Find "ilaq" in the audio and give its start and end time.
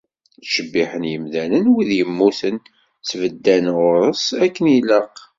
4.77-5.15